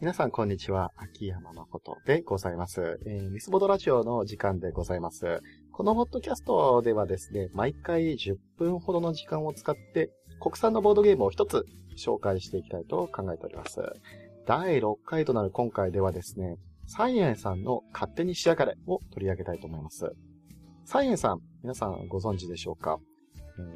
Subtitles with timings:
[0.00, 0.90] 皆さん、こんにちは。
[0.96, 2.98] 秋山誠でございます。
[3.04, 5.42] えーミスボドラジオの時間でございます。
[5.70, 10.08] このポッドキャストではですね、毎回10分ほどの時間を使って、
[10.40, 11.66] 国産のボードゲームを一つ
[11.98, 13.82] 紹介していきたいと考えております。
[14.46, 20.12] 第6回となる今回ではですね、サイエンさんの勝手に仕上がれを取り上げたいと思います。
[20.84, 22.98] サイエンさん、皆さんご存知でしょうか？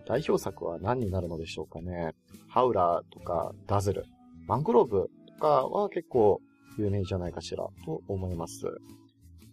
[0.07, 2.13] 代表作は何になるのでしょうかね？
[2.51, 4.05] ハウラーとかダズル、
[4.47, 6.43] マングローブとかは結構
[6.77, 8.67] 有名じゃないかしらと思います。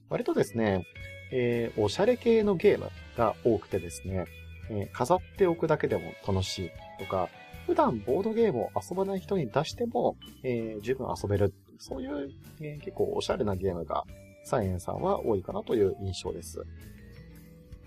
[0.09, 0.83] 割とですね、
[1.31, 4.25] えーおしゃれ系のゲームが多くてですね、
[4.69, 7.29] えー飾っておくだけでも楽しいとか、
[7.65, 11.53] 普段ボードゲームを遊ばない人に出しても、えー十分遊べる。
[11.79, 12.29] そういう、
[12.61, 14.03] えー結構おしゃれなゲームが
[14.43, 16.63] サイエンさんは多いかなという印象です。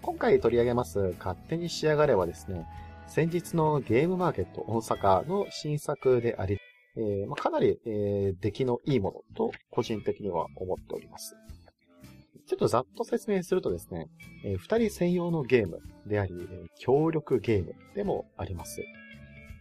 [0.03, 2.67] 今回取り上げます勝手に仕上がれはですね、
[3.07, 6.59] 先日のゲームマーケット大阪の新作であり、
[6.97, 11.37] えーまあ、かなり、えー出来のいいものと個人的には思っております。
[12.47, 14.09] ちょっとざっと説明するとですね、
[14.45, 18.83] えー二人専用のゲームであり、え協力ゲームでもあります。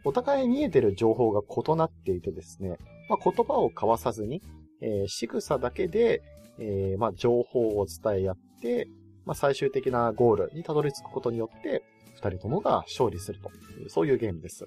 [0.08, 2.78] お互い見えてる情報が異なっていてですね、
[3.10, 4.42] まあ、言葉を交わさずに、
[4.82, 6.22] えー仕草だけで、
[6.60, 8.88] えーまあ、情報を伝え合って、
[9.26, 11.84] まあ、最終的なゴールにたどり着くことによって、
[12.16, 14.66] 二人ともが勝利するという、そういうゲームです。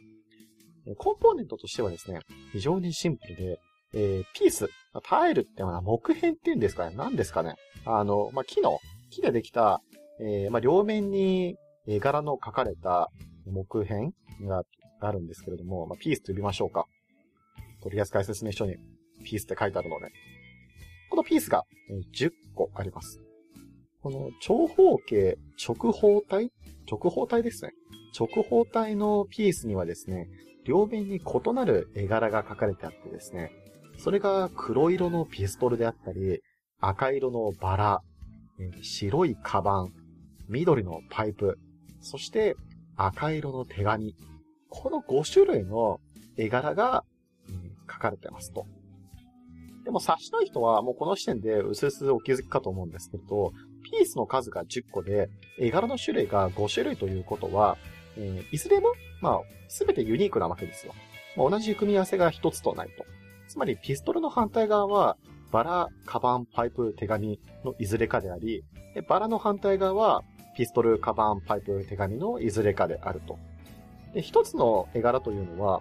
[0.97, 2.21] コンポーネントとしてはですね、
[2.53, 3.61] 非常にシンプルで、
[3.93, 4.69] えーピース、
[5.05, 7.55] タイルってのは木片っていうんですかね何ですかね
[7.85, 8.79] あの、まあ、木の、
[9.11, 9.81] 木でできた、
[10.21, 13.11] えーまあ、両面に柄の描かれた
[13.47, 14.11] 木片
[14.47, 14.65] が
[15.07, 16.87] あるんですけれども、まあ、ピースと呼びましょうか。
[17.83, 18.77] 取扱説明書に
[19.25, 20.11] ピースって書いてあるので。
[21.11, 21.65] このピースが
[22.15, 23.21] 10個あります。
[24.03, 26.51] この長方形直方体？
[26.91, 27.73] 直方体ですね。
[28.19, 30.29] 直方体のピースにはですね、
[30.65, 33.53] 両面に異なる絵柄が描かれてあってですね、
[33.99, 36.41] それが黒色のピストルであったり、
[36.81, 38.01] 赤色のバラ、
[38.83, 39.93] 白いカバン、
[40.49, 41.59] 緑のパイプ、
[42.01, 42.57] そして
[42.97, 44.15] 赤色の手紙。
[44.71, 46.01] この5種類の
[46.37, 47.05] 絵柄が、
[47.49, 48.67] うん書かれてますと。
[49.85, 57.77] でも察しのい人はもうこの時点で薄々お気づきかと思うんですけれど、ピースの数が10個で、絵柄の種類が5種類ということは、
[58.17, 60.95] えーいずれも、まあ、すべてユニークなわけですよ。
[61.37, 63.05] まあ同じ組み合わせが一つとないと。
[63.49, 65.17] つまり、ピストルの反対側は、
[65.51, 68.63] バラ、カバン、パイプ、手紙のいずれかであり、
[68.95, 70.23] でバラの反対側は、
[70.57, 73.39] ピストル、カバン、パイプ、手紙のいずれかであると。
[74.15, 75.81] で、一つの絵柄というのは、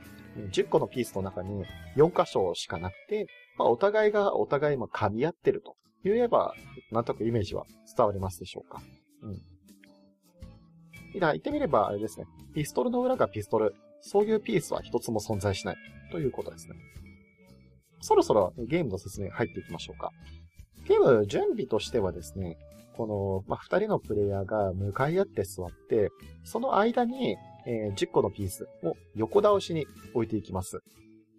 [0.51, 1.66] 10個のピースの中に
[1.97, 6.53] 4箇所しかなくて、まあ、お互いがお互いも噛み合ってると言えば、
[6.91, 8.81] なんとなくイメージは伝わりますでしょうか。
[9.23, 9.34] うん。
[11.13, 12.25] いや、言ってみればあれですね。
[12.53, 13.75] ピストルの裏がピストル。
[14.01, 15.75] そういうピースは一つも存在しない。
[16.12, 16.75] ということですね。
[18.01, 20.12] そろそろゲームの説明入っていきましょうか。
[20.88, 22.57] ゲーム準備としてはですね、
[22.95, 26.09] この、まあ、二人のプレイヤーが向かい合って座って、
[26.44, 30.81] その間に、えー10個のピースを横倒しに置いていきます。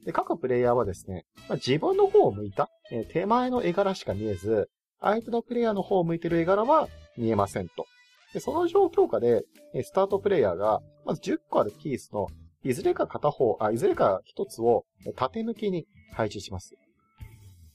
[0.05, 4.69] で、各プレイヤーはですね、まあ、自分の方を向いた、えー手前の絵柄しか見えず、
[5.01, 7.87] 相手のプレイヤーの方を向いている絵柄は見えませんと。
[8.33, 9.43] で、その状況下で、
[9.75, 12.29] えースタートプレイヤーが、まず10個あるピースの、
[12.63, 14.85] いずれか片方、あ、いずれか一つを
[15.17, 16.75] 縦向きに配置します。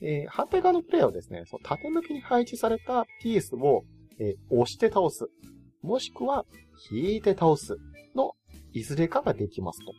[0.02, 3.84] えー反対側のプレイヤーはですね、その縦向きに配置されたピースを、
[4.20, 5.28] えー押して倒す。
[5.86, 6.46] もしくは、
[6.92, 7.78] 引いて倒す。
[8.16, 8.36] の、
[8.74, 9.94] いずれかができますと。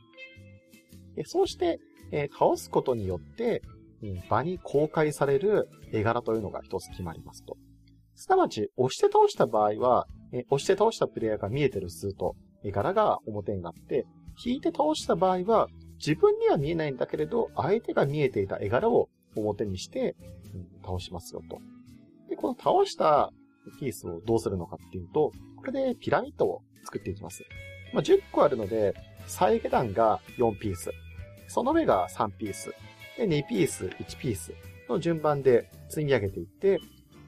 [1.24, 1.80] そうして、
[2.12, 3.62] え倒すことによって、
[4.02, 7.56] えー場に公開される絵柄というのが一つ決まりますと。
[8.14, 14.06] すなわち、押して倒した場合は、え押して倒したプレイヤーが見えてる数と絵柄が表になって、
[14.44, 20.16] 引いて倒した場合は、自分には見えないんだけれど、相手が見えていた絵柄を表にして、
[20.54, 21.58] うん倒しますよと。
[22.28, 23.32] で、この倒した
[23.80, 25.32] ピースをどうするのかっていうと、
[25.66, 27.44] これでピラミッドを作っていきます。
[27.92, 28.94] まあ、10個あるので、
[29.26, 30.92] 最下段が4ピース。
[31.48, 32.72] その上が3ピース。
[33.18, 34.52] で、2ピース、1ピース
[34.88, 36.78] の順番で積み上げていって、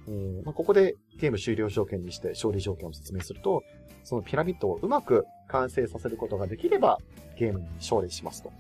[0.06, 3.64] えーまあ、ここでゲーム終了条件にして勝利条件を説明すると、
[4.05, 6.99] そのピラミッドをうまく完成させることができれば、
[7.37, 8.52] ゲームに勝利しますと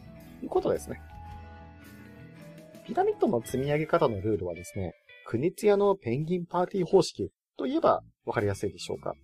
[0.42, 1.00] いうことですね。
[2.84, 4.94] ピラミッドの積み上げ方のルールはですね、
[5.24, 9.14] クニツヤのペンギンパーティー方式といえばわかりやすいでしょうか。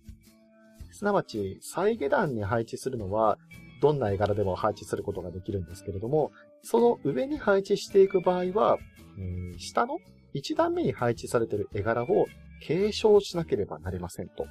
[0.95, 3.37] すなわち、再下段に配置するのは、
[3.81, 6.31] どんな絵柄でも配置することができるんですけれども、
[6.63, 8.77] その上に配置していく場合は、
[9.17, 9.99] うん下の
[10.33, 12.27] 1段目に配置されている絵柄を
[12.61, 14.45] 継承しなければなりませんと。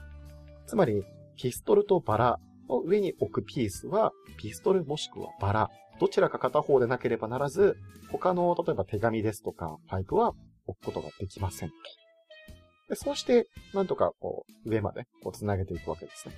[0.66, 1.02] つまり、
[1.36, 2.38] ピストルとバラ
[2.68, 7.76] の上に置くピースは、ピストルもしくはバラ、どちらか片方でなければならず、
[8.10, 10.34] 他の、例えば手紙ですとか、パイプは
[10.66, 11.74] 置くことができませんと。
[12.88, 16.34] でそうして、なんとか、こう、上まで、こう、繋げていくわけですね。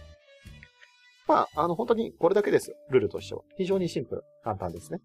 [1.26, 2.76] まあ、あの、本当にこれだけですよ。
[2.90, 3.42] ルールとしては。
[3.56, 4.22] 非常にシンプル。
[4.44, 5.00] 簡単ですね。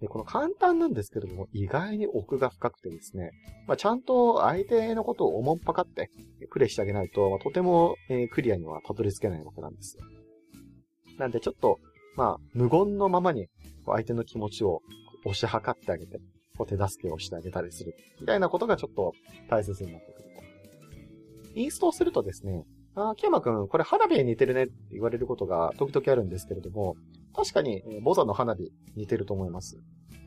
[0.00, 3.30] で、この簡単なんですけれども、意外に奥が深くてですね、
[3.66, 6.10] まあ、ちゃんと相手のことを思っぱかって
[6.50, 10.04] プレイしてあげないと、まあ、とても、えー、クリアにはたどり着けないわけなんですよ。
[11.18, 11.78] なんでちょっと、
[12.16, 13.46] まあ、無言のままに
[13.86, 14.80] 相手の気持ちを
[15.24, 16.18] 押し量ってあげて、
[16.58, 17.94] こう手助けをしてあげたりする。
[18.20, 19.12] みたいなことがちょっと
[19.48, 20.53] 大切になってくると。
[21.54, 22.64] インストするとですね、
[22.94, 26.96] あ、秋山くん、これ花火に似てるねって言われることが時々あるんですけれども、
[27.34, 29.78] 確かに、えー、ボザの花火似てると思います。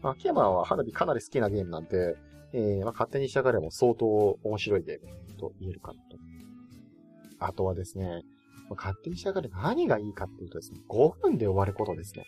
[0.03, 2.15] 秋山は花火かなり好きなゲームなんで、
[2.53, 4.05] えー、まあ、勝手にしたがれば相当
[4.43, 5.97] 面白いゲームと言えるかと。
[7.39, 8.23] あとはですね、
[8.69, 12.25] まあ、勝手にしたがれ何がいいかっていうとですね、5分で終わることですね。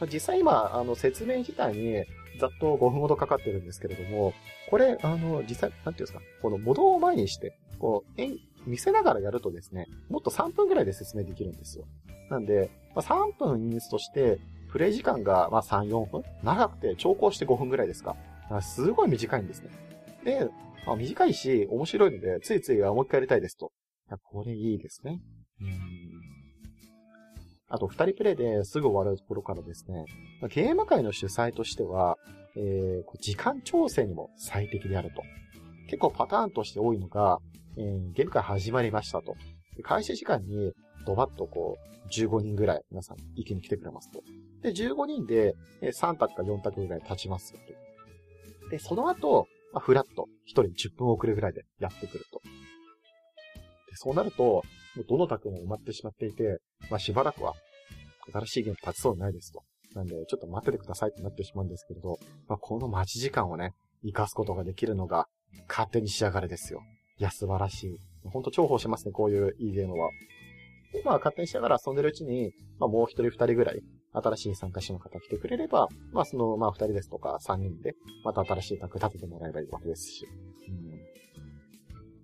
[0.00, 2.04] まあ、実際今、あの、説明自体に
[2.38, 4.32] ざっと5分ほどかかってるんですけれども、
[4.70, 11.84] これ、あの、実際、なんていうんですか、このモドを前にして、こう、見せながらやるとですね、もっと3分ぐらいで説明できるんですよ。
[12.30, 14.38] なんで、まあ、3分インストして、
[14.70, 16.22] プレイ時間がまあ3、4分？
[16.42, 18.16] 長くて調校して5分ぐらいですか？
[18.48, 19.70] かすごい短いんですね。
[20.24, 20.48] で、
[20.86, 23.72] まあ、短いし、面白いので、ついつい、もう一回やりたいですと。
[24.08, 25.20] いや、これいいですね。
[25.60, 25.68] うん。
[27.70, 30.04] あと、二人プレイですぐ終わるところからですね、
[30.48, 32.16] ゲーム界の主催としては、
[32.56, 35.22] えー、時間調整にも最適であると。
[35.88, 37.38] 結構パターンとして多いのが、
[37.76, 39.36] えー、ゲーム会始まりましたと。
[39.82, 40.72] 開始時間に
[41.06, 44.22] ドバッとこう、15人ぐらい皆さん一気に来てくれますと。
[44.62, 48.70] で、15人で3択か4択ぐらい経ちますよと。
[48.70, 52.40] で、その後、まあ、フラット、1人10分遅れぐらいでやってくると。
[52.44, 54.62] で、そうなると、も
[54.98, 56.58] うどの択も埋まってしまっていて、
[56.90, 57.54] まあ、しばらくは、
[58.32, 59.62] 新しいゲーム立ちそうにないですと。
[59.94, 65.28] なんで、ちょっと待っててくださいってなってしまうんですけれど、まあ、この待ち時間をね、活かすことができるのが、
[65.68, 66.82] 勝手に仕上がれですよ。
[67.18, 68.00] いや、素晴らしい。
[68.24, 70.10] ほんと重宝しますね、こういういいゲームは。
[70.92, 80.26] でまあ、勝手にしながら遊んでるうちに、まあ、もう一人二人ぐらい、新しい参加者の方来てくれれば、まあ、その、まあ、二人ですとか、三人で、また新しい卓立ててもらえばいいわけですし。
[80.68, 80.88] うん。
[80.90, 80.94] ま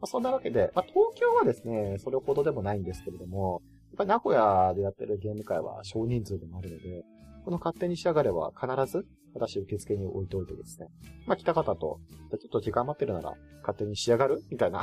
[0.03, 3.61] あ、そんなわけで、まあ、東京はですね、それほどでもないんですけれども、
[3.91, 7.05] やっぱり名古屋でやってるゲーム会は少人数でもあるので、
[7.45, 10.89] この勝手に仕上がれば必ず私受付に置いておいてですね。
[11.27, 12.01] まあ、来た方と、
[12.41, 14.43] ちょっと時間待ってるなら勝手に仕上がる？
[14.51, 14.83] みたいな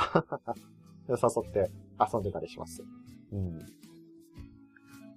[1.08, 1.16] 誘
[1.50, 2.84] って遊んでたりします。
[3.32, 3.60] うん。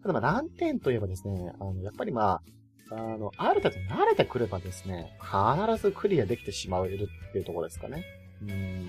[0.03, 2.43] ただまあ難点といえばですね、あの、やっぱりまあ、
[2.91, 8.05] あの、ある程度慣れてくればですね、必ずクリアできてしまえるっていうところですかね。
[8.43, 8.89] うん。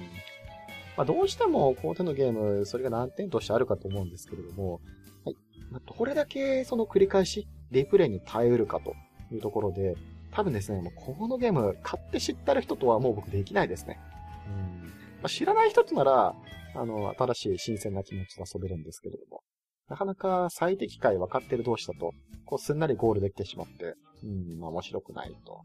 [0.97, 4.81] まあ、どうしても、この手のゲーム、それが難点としてあるかと思うんですけれども、
[5.25, 5.35] はい。
[5.71, 8.93] まあ、どれだけその繰り返し、リプレイに耐えうるかと
[9.33, 9.95] いうところで、
[10.31, 13.99] 多分ですね、もうこのゲーム、買って知ってる人とはもう僕できないですね。
[14.47, 14.87] うん。
[14.87, 14.91] ま
[15.23, 16.35] あ、知らない人となら、
[16.75, 19.41] あの、新しい新鮮な気持ちで遊べるんですけれども、
[19.87, 22.11] なかなか最適解分かってる同士だと、
[22.45, 25.61] こうすんなりゴールできてしまって、うん、まあ面白くないと。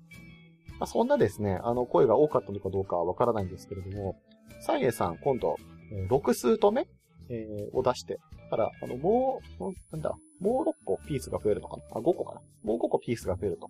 [0.78, 4.16] まあ、そんなですね、あの声が多かったのかどうかはわからないんですけれども、
[4.60, 5.56] サイエさん、今度、
[5.92, 6.86] えー、6数と目、
[7.28, 8.18] えー、を出して、
[8.50, 11.82] ただ、あの、もう、なんだ、もう6個ピースが増えるのかな？
[11.92, 12.40] あ、5個かな？
[12.62, 13.68] もう5個ピースが増えると。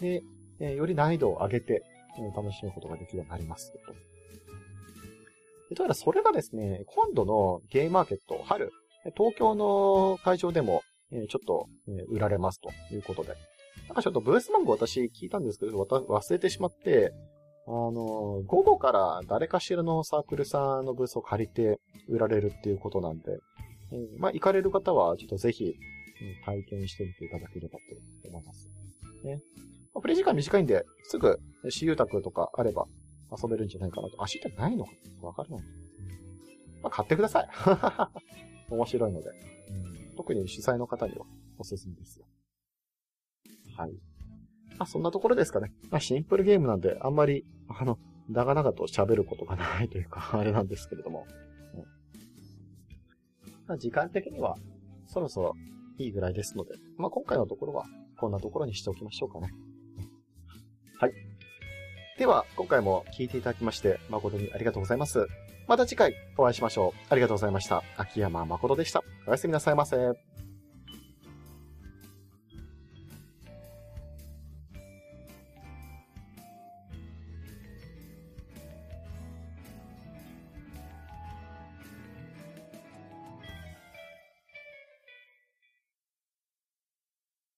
[0.00, 0.22] で、
[0.60, 1.82] えー、より難易度を上げて、
[2.18, 3.78] えー、楽しむことができるようになりますと。
[5.74, 8.70] どうやらそれがですね、今度のゲームマーケット、春、
[9.16, 13.34] 東京の会場でも、えちょっと、え売られますということで。
[13.88, 17.12] なんかちょっとブース番号私聞いたんですけど、忘れてしまって、
[17.66, 23.38] あの、午後から誰かしらのサークルさんのブースを借りて売られるっていうことなんで、
[23.92, 25.74] えー、まあ、行かれる方はちょっとぜひ、
[26.44, 28.68] 体験してみていただければと思います。
[29.24, 29.40] ね。
[29.94, 32.86] まあ、プレイ時間短いんで、すぐ、私有宅とかあれば
[33.30, 34.16] 遊べるんじゃないかなと。
[34.18, 35.60] あ、私有宅ないのかわからない。
[36.82, 37.48] まあ、買ってください。
[38.70, 39.30] 面白いので、
[40.16, 41.26] 特に主催の方には
[41.58, 42.26] おすすめですよ。
[43.76, 43.92] はい。
[44.78, 45.72] まあ、そんなところですかね。
[45.90, 47.98] まあ、シンプルゲームなんで、あんまり、あの、
[48.28, 51.26] 長々と喋ることがないというか、 あれなんですけれども。
[53.66, 54.56] まあ、時間的には、
[55.06, 55.54] そろそろ
[55.98, 57.86] いいぐらいですので、まあ、今回のところは、
[58.18, 59.50] こんなところにしておきましょうかね。
[60.98, 61.12] はい。
[62.18, 65.26] では、今回も聞いていただきまして、誠にありがとうございます。
[65.68, 67.06] また次回お会いしましょう。
[67.08, 67.82] ありがとうございました。
[67.96, 69.02] 秋山誠でした。
[69.26, 69.96] おやすみなさいませ。